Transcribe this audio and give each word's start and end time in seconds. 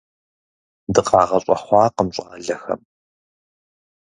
ДыкъагъэщӀэхъуакъым 0.93 2.09
щӀалэхэм. 2.15 2.81